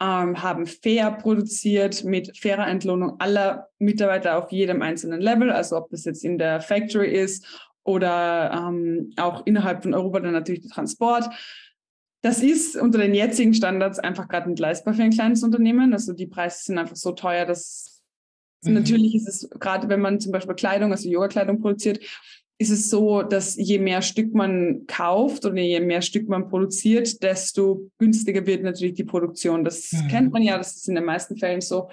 [0.00, 5.90] ähm, haben fair produziert mit fairer Entlohnung aller Mitarbeiter auf jedem einzelnen Level, also ob
[5.90, 10.70] das jetzt in der Factory ist oder ähm, auch innerhalb von Europa dann natürlich der
[10.70, 11.28] Transport.
[12.22, 15.92] Das ist unter den jetzigen Standards einfach gerade nicht leistbar für ein kleines Unternehmen.
[15.92, 18.02] Also die Preise sind einfach so teuer, dass
[18.62, 18.74] mhm.
[18.74, 22.00] natürlich ist es gerade, wenn man zum Beispiel Kleidung, also Yoga-Kleidung produziert,
[22.58, 27.22] ist es so, dass je mehr Stück man kauft oder je mehr Stück man produziert,
[27.22, 29.62] desto günstiger wird natürlich die Produktion.
[29.62, 30.08] Das mhm.
[30.08, 31.90] kennt man ja, das ist in den meisten Fällen so.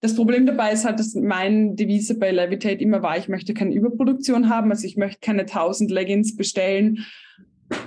[0.00, 3.74] Das Problem dabei ist halt, dass mein Devise bei Levitate immer war, ich möchte keine
[3.74, 7.04] Überproduktion haben, also ich möchte keine 1000 Leggings bestellen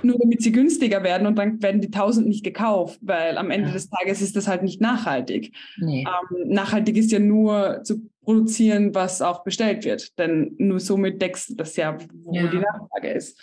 [0.04, 3.68] nur damit sie günstiger werden und dann werden die 1000 nicht gekauft, weil am Ende
[3.68, 3.74] ja.
[3.74, 5.54] des Tages ist das halt nicht nachhaltig.
[5.78, 6.06] Nee.
[6.06, 11.50] Ähm, nachhaltig ist ja nur zu produzieren, was auch bestellt wird, denn nur somit deckst
[11.50, 12.48] du das ja, wo ja.
[12.48, 13.42] die Nachfrage ist.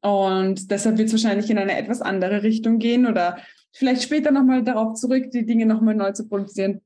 [0.00, 3.38] Und deshalb wird es wahrscheinlich in eine etwas andere Richtung gehen oder
[3.72, 6.80] vielleicht später nochmal darauf zurück, die Dinge nochmal neu zu produzieren.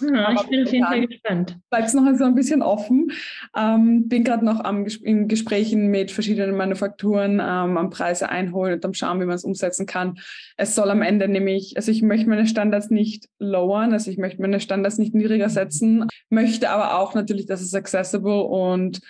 [0.00, 1.58] Ja, ich bin auf jeden Fall gespannt.
[1.70, 3.12] Bleibt es noch so ein bisschen offen.
[3.56, 8.84] Ähm, bin gerade noch am, in Gesprächen mit verschiedenen Manufakturen ähm, am Preise einholen und
[8.84, 10.18] am schauen, wie man es umsetzen kann.
[10.56, 14.40] Es soll am Ende nämlich, also ich möchte meine Standards nicht lowern, also ich möchte
[14.40, 19.00] meine Standards nicht niedriger setzen, möchte aber auch natürlich, dass es accessible und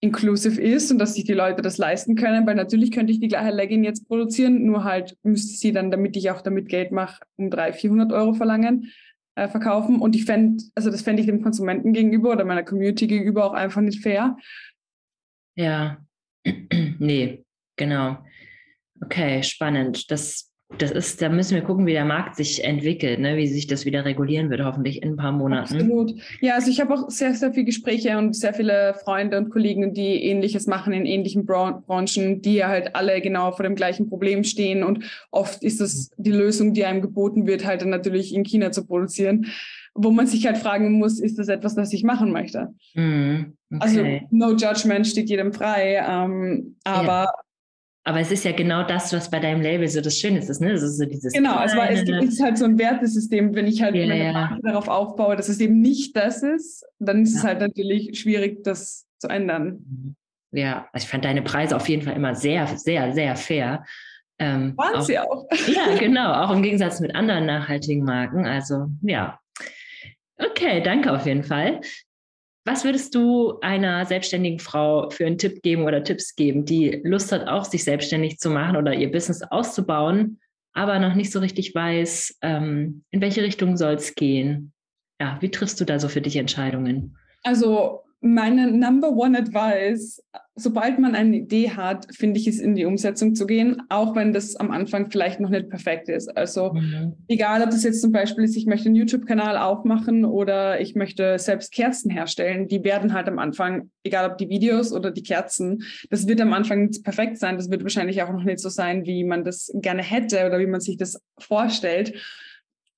[0.00, 3.28] inclusive ist und dass sich die Leute das leisten können, weil natürlich könnte ich die
[3.28, 7.22] gleiche Legging jetzt produzieren, nur halt müsste sie dann, damit ich auch damit Geld mache,
[7.36, 8.92] um 300, 400 Euro verlangen
[9.36, 10.00] äh, verkaufen.
[10.00, 13.52] Und ich fände, also das fände ich dem Konsumenten gegenüber oder meiner Community gegenüber auch
[13.52, 14.36] einfach nicht fair.
[15.54, 16.04] Ja,
[16.98, 17.44] nee,
[17.76, 18.18] genau.
[19.02, 20.10] Okay, spannend.
[20.10, 23.36] Das das ist, da müssen wir gucken, wie der Markt sich entwickelt, ne?
[23.36, 25.74] wie sich das wieder regulieren wird, hoffentlich in ein paar Monaten.
[25.74, 26.14] Absolut.
[26.40, 29.94] Ja, also ich habe auch sehr, sehr viele Gespräche und sehr viele Freunde und Kollegen,
[29.94, 34.84] die ähnliches machen in ähnlichen Branchen, die halt alle genau vor dem gleichen Problem stehen.
[34.84, 38.70] Und oft ist das die Lösung, die einem geboten wird, halt dann natürlich in China
[38.70, 39.46] zu produzieren
[39.98, 42.74] wo man sich halt fragen muss, ist das etwas, das ich machen möchte?
[42.94, 43.80] Mm, okay.
[43.80, 47.32] Also no judgment steht jedem frei, ähm, aber ja.
[48.06, 50.72] Aber es ist ja genau das, was bei deinem Label so das Schöne ist, ne?
[50.72, 53.96] Das ist so dieses genau, also es ist halt so ein Wertesystem, wenn ich halt
[53.96, 54.58] ja, meine ja.
[54.62, 57.40] darauf aufbaue, dass es eben nicht das ist, dann ist ja.
[57.40, 59.84] es halt natürlich schwierig, das zu ändern.
[59.88, 60.16] Mhm.
[60.52, 63.84] Ja, also ich fand deine Preise auf jeden Fall immer sehr, sehr, sehr fair.
[64.38, 65.48] Ähm, Waren sie auch.
[65.66, 68.46] Ja, genau, auch im Gegensatz mit anderen nachhaltigen Marken.
[68.46, 69.40] Also ja.
[70.38, 71.80] Okay, danke auf jeden Fall.
[72.66, 77.30] Was würdest du einer selbstständigen Frau für einen Tipp geben oder Tipps geben, die Lust
[77.30, 80.40] hat, auch sich selbstständig zu machen oder ihr Business auszubauen,
[80.72, 84.72] aber noch nicht so richtig weiß, ähm, in welche Richtung soll es gehen?
[85.20, 87.16] Ja, wie triffst du da so für dich Entscheidungen?
[87.44, 90.22] Also meine Number One Advice,
[90.54, 94.32] sobald man eine Idee hat, finde ich es in die Umsetzung zu gehen, auch wenn
[94.32, 96.34] das am Anfang vielleicht noch nicht perfekt ist.
[96.36, 97.14] Also mhm.
[97.28, 101.38] egal, ob das jetzt zum Beispiel ist, ich möchte einen YouTube-Kanal aufmachen oder ich möchte
[101.38, 105.82] selbst Kerzen herstellen, die werden halt am Anfang, egal ob die Videos oder die Kerzen,
[106.08, 107.56] das wird am Anfang nicht perfekt sein.
[107.56, 110.66] Das wird wahrscheinlich auch noch nicht so sein, wie man das gerne hätte oder wie
[110.66, 112.14] man sich das vorstellt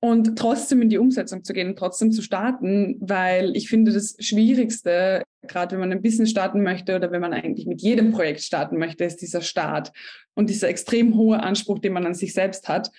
[0.01, 5.25] und trotzdem in die Umsetzung zu gehen, trotzdem zu starten, weil ich finde, das Schwierigste,
[5.43, 8.79] gerade wenn man ein Business starten möchte oder wenn man eigentlich mit jedem Projekt starten
[8.79, 9.93] möchte, ist dieser Start
[10.35, 12.93] und dieser extrem hohe Anspruch, den man an sich selbst hat.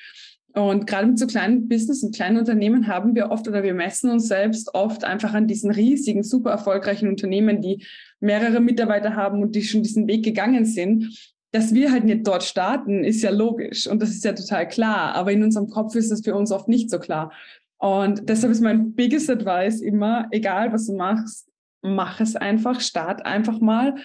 [0.53, 4.09] Und gerade mit so kleinen Business und kleinen Unternehmen haben wir oft oder wir messen
[4.09, 7.85] uns selbst oft einfach an diesen riesigen, super erfolgreichen Unternehmen, die
[8.19, 12.43] mehrere Mitarbeiter haben und die schon diesen Weg gegangen sind dass wir halt nicht dort
[12.43, 15.15] starten, ist ja logisch und das ist ja total klar.
[15.15, 17.31] Aber in unserem Kopf ist es für uns oft nicht so klar.
[17.77, 21.49] Und deshalb ist mein biggest advice immer, egal was du machst,
[21.81, 23.95] mach es einfach, start einfach mal.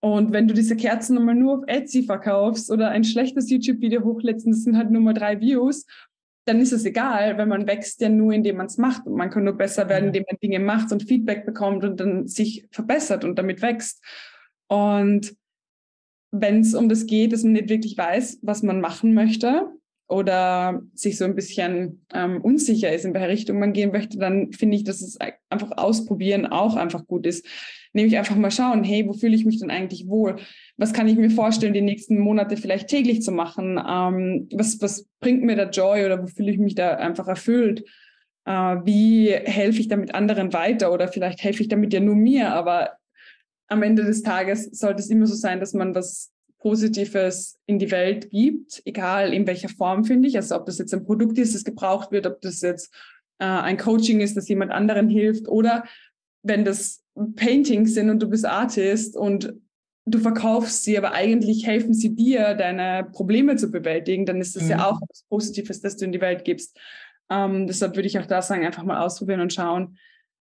[0.00, 4.46] Und wenn du diese Kerzen nochmal nur auf Etsy verkaufst oder ein schlechtes YouTube-Video hochlädst,
[4.46, 5.86] das sind halt nur mal drei Views,
[6.46, 9.06] dann ist es egal, weil man wächst ja nur, indem man es macht.
[9.06, 12.26] Und man kann nur besser werden, indem man Dinge macht und Feedback bekommt und dann
[12.26, 14.02] sich verbessert und damit wächst.
[14.68, 15.36] Und
[16.30, 19.66] wenn es um das geht, dass man nicht wirklich weiß, was man machen möchte
[20.08, 24.52] oder sich so ein bisschen ähm, unsicher ist, in welche Richtung man gehen möchte, dann
[24.52, 27.46] finde ich, dass es einfach ausprobieren auch einfach gut ist.
[27.92, 30.36] Nämlich einfach mal schauen, hey, wo fühle ich mich denn eigentlich wohl?
[30.76, 33.80] Was kann ich mir vorstellen, die nächsten Monate vielleicht täglich zu machen?
[33.84, 37.84] Ähm, was, was bringt mir da Joy oder wo fühle ich mich da einfach erfüllt?
[38.44, 38.52] Äh,
[38.84, 40.92] wie helfe ich damit anderen weiter?
[40.92, 42.90] Oder vielleicht helfe ich damit ja nur mir, aber
[43.70, 47.90] am Ende des Tages sollte es immer so sein, dass man was Positives in die
[47.90, 50.36] Welt gibt, egal in welcher Form, finde ich.
[50.36, 52.92] Also ob das jetzt ein Produkt ist, das gebraucht wird, ob das jetzt
[53.38, 55.84] äh, ein Coaching ist, das jemand anderen hilft oder
[56.42, 57.02] wenn das
[57.36, 59.54] Paintings sind und du bist Artist und
[60.04, 64.64] du verkaufst sie, aber eigentlich helfen sie dir, deine Probleme zu bewältigen, dann ist das
[64.64, 64.70] mhm.
[64.70, 66.78] ja auch was Positives, das du in die Welt gibst.
[67.30, 69.96] Ähm, deshalb würde ich auch da sagen, einfach mal ausprobieren und schauen,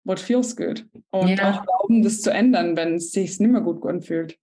[0.03, 0.85] what feels good.
[1.11, 1.51] Und ja.
[1.51, 4.37] auch glauben, das zu ändern, wenn es sich nicht mehr gut anfühlt.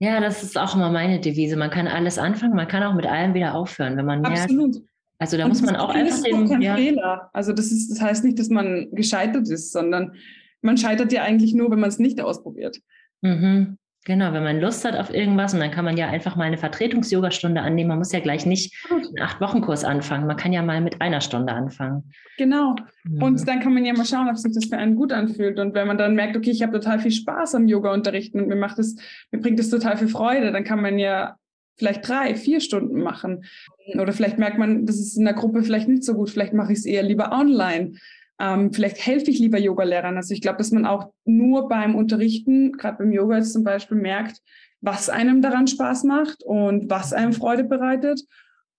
[0.00, 1.56] Ja, das ist auch immer meine Devise.
[1.56, 4.40] Man kann alles anfangen, man kann auch mit allem wieder aufhören, wenn man merkt.
[4.40, 4.82] Absolut.
[5.18, 6.60] Also da und muss man auch einfach den.
[6.60, 6.76] Ja.
[6.76, 7.30] Fehler.
[7.32, 10.14] Also das ist, das heißt nicht, dass man gescheitert ist, sondern
[10.60, 12.80] man scheitert ja eigentlich nur, wenn man es nicht ausprobiert.
[13.22, 13.78] Mhm.
[14.06, 16.58] Genau, wenn man Lust hat auf irgendwas und dann kann man ja einfach mal eine
[16.58, 17.88] Vertretungs-Yoga-Stunde annehmen.
[17.88, 20.26] Man muss ja gleich nicht einen Acht-Wochen-Kurs anfangen.
[20.26, 22.12] Man kann ja mal mit einer Stunde anfangen.
[22.36, 22.76] Genau.
[23.20, 25.58] Und dann kann man ja mal schauen, ob sich das für einen gut anfühlt.
[25.58, 28.56] Und wenn man dann merkt, okay, ich habe total viel Spaß am Yoga-Unterrichten und mir
[28.56, 28.96] macht es,
[29.32, 31.36] mir bringt es total viel Freude, dann kann man ja
[31.76, 33.44] vielleicht drei, vier Stunden machen.
[33.94, 36.28] Oder vielleicht merkt man, das ist in der Gruppe vielleicht nicht so gut.
[36.28, 37.94] Vielleicht mache ich es eher lieber online.
[38.40, 40.16] Ähm, vielleicht helfe ich lieber Yoga-Lehrern.
[40.16, 43.96] Also ich glaube, dass man auch nur beim Unterrichten, gerade beim Yoga jetzt zum Beispiel,
[43.96, 44.40] merkt,
[44.80, 48.20] was einem daran Spaß macht und was einem Freude bereitet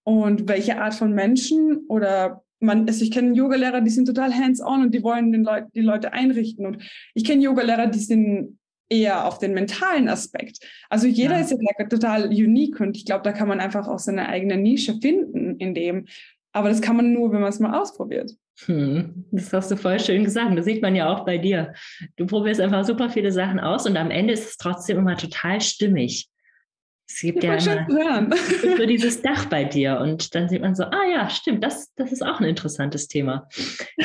[0.03, 4.83] und welche Art von Menschen oder man, also ich kenne Yogalehrer, die sind total hands-on
[4.83, 6.65] und die wollen den Leut, die Leute einrichten.
[6.65, 10.59] Und ich kenne Yogalehrer, die sind eher auf den mentalen Aspekt.
[10.89, 11.41] Also jeder ja.
[11.41, 14.99] ist ja total unique und ich glaube, da kann man einfach auch seine eigene Nische
[15.01, 16.05] finden in dem.
[16.51, 18.31] Aber das kann man nur, wenn man es mal ausprobiert.
[18.65, 20.57] Hm, das hast du voll schön gesagt.
[20.57, 21.73] Das sieht man ja auch bei dir.
[22.15, 25.59] Du probierst einfach super viele Sachen aus und am Ende ist es trotzdem immer total
[25.59, 26.29] stimmig.
[27.07, 28.35] Es gibt ja, ja immer,
[28.77, 32.11] so dieses Dach bei dir und dann sieht man so, ah ja, stimmt, das, das
[32.11, 33.47] ist auch ein interessantes Thema.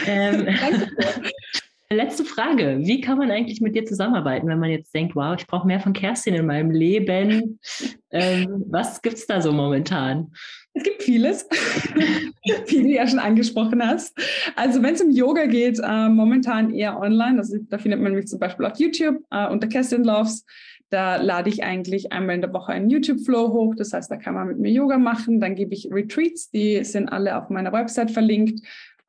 [0.07, 0.47] Ähm,
[1.97, 5.47] letzte Frage, wie kann man eigentlich mit dir zusammenarbeiten, wenn man jetzt denkt, wow, ich
[5.47, 7.59] brauche mehr von Kerstin in meinem Leben.
[8.13, 10.33] Ähm, was gibt es da so momentan?
[10.73, 11.49] Es gibt vieles,
[12.67, 14.19] wie du ja schon angesprochen hast.
[14.57, 17.39] Also wenn es um Yoga geht, äh, momentan eher online.
[17.39, 20.45] Also da findet man mich zum Beispiel auf YouTube äh, unter Kerstin Loves.
[20.91, 23.75] Da lade ich eigentlich einmal in der Woche einen YouTube-Flow hoch.
[23.77, 25.39] Das heißt, da kann man mit mir Yoga machen.
[25.39, 28.61] Dann gebe ich Retreats, die sind alle auf meiner Website verlinkt.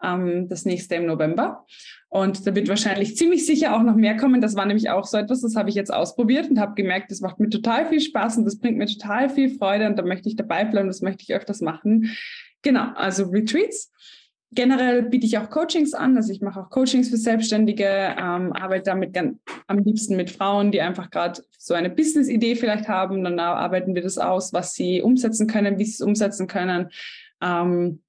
[0.03, 1.65] Ähm, das nächste im November.
[2.09, 4.41] Und da wird wahrscheinlich ziemlich sicher auch noch mehr kommen.
[4.41, 7.21] Das war nämlich auch so etwas, das habe ich jetzt ausprobiert und habe gemerkt, das
[7.21, 10.27] macht mir total viel Spaß und das bringt mir total viel Freude und da möchte
[10.27, 12.11] ich dabei bleiben, das möchte ich öfters machen.
[12.63, 13.91] Genau, also Retreats.
[14.53, 18.83] Generell biete ich auch Coachings an, also ich mache auch Coachings für Selbstständige, ähm, arbeite
[18.83, 19.37] damit ganz,
[19.67, 23.23] am liebsten mit Frauen, die einfach gerade so eine Business-Idee vielleicht haben.
[23.23, 26.89] Dann arbeiten wir das aus, was sie umsetzen können, wie sie es umsetzen können
[27.41, 28.01] ähm,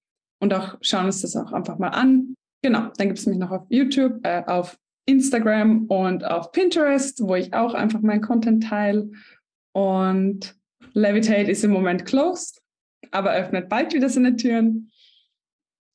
[0.42, 3.50] und auch schauen uns das auch einfach mal an Genau, dann gibt es mich noch
[3.50, 9.10] auf YouTube, äh, auf Instagram und auf Pinterest, wo ich auch einfach meinen Content teile.
[9.72, 10.54] Und
[10.94, 12.62] Levitate ist im Moment closed,
[13.10, 14.92] aber öffnet bald wieder seine Türen.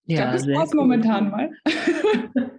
[0.05, 1.51] Ja, ich glaube, das war's momentan mal.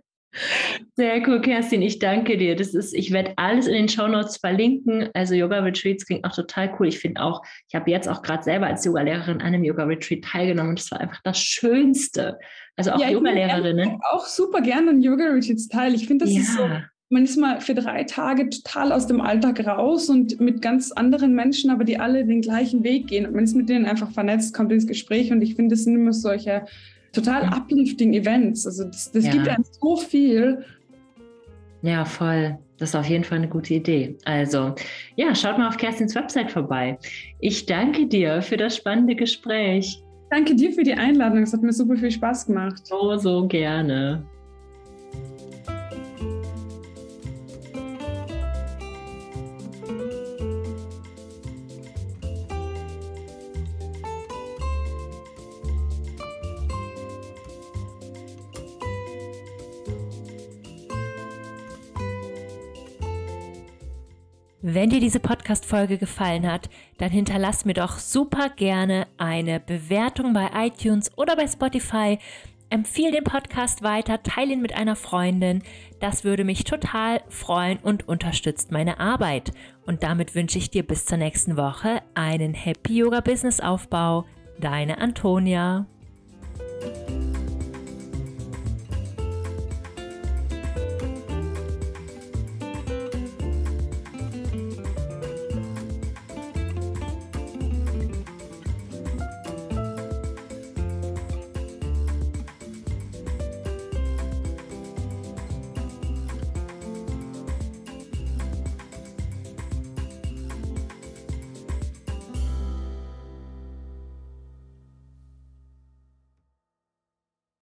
[0.95, 1.83] Sehr cool, Kerstin.
[1.83, 2.55] Ich danke dir.
[2.55, 5.09] Das ist, ich werde alles in den Show Notes verlinken.
[5.15, 6.89] Also Yoga Retreats klingt auch total cool.
[6.89, 10.23] Ich finde auch, ich habe jetzt auch gerade selber als Yogalehrerin an einem Yoga Retreat
[10.23, 12.39] teilgenommen und das war einfach das Schönste.
[12.77, 13.99] Also auch ja, Yogalehrerinnen.
[14.11, 15.95] Auch super gerne an Yoga Retreats teil.
[15.95, 16.41] Ich finde, das ja.
[16.41, 16.69] ist so,
[17.11, 21.35] man ist mal für drei Tage total aus dem Alltag raus und mit ganz anderen
[21.35, 23.27] Menschen, aber die alle den gleichen Weg gehen.
[23.27, 25.95] Und man ist mit denen einfach vernetzt, kommt ins Gespräch und ich finde, das sind
[25.95, 26.67] immer solche
[27.21, 27.57] total ja.
[27.57, 28.67] uplifting Events.
[28.67, 29.33] Also das, das ja.
[29.33, 30.65] gibt einem so viel.
[31.83, 32.59] Ja, voll.
[32.79, 34.17] Das ist auf jeden Fall eine gute Idee.
[34.25, 34.75] Also,
[35.17, 36.97] ja, schaut mal auf Kerstins Website vorbei.
[37.41, 40.03] Ich danke dir für das spannende Gespräch.
[40.31, 41.43] Danke dir für die Einladung.
[41.43, 42.87] Es hat mir super viel Spaß gemacht.
[42.87, 44.25] So, so gerne.
[64.71, 70.51] Wenn dir diese Podcast-Folge gefallen hat, dann hinterlass mir doch super gerne eine Bewertung bei
[70.67, 72.19] iTunes oder bei Spotify.
[72.69, 75.63] Empfehle den Podcast weiter, teile ihn mit einer Freundin.
[76.01, 79.53] Das würde mich total freuen und unterstützt meine Arbeit.
[79.87, 84.27] Und damit wünsche ich dir bis zur nächsten Woche einen Happy Yoga Business Aufbau.
[84.61, 85.87] Deine Antonia.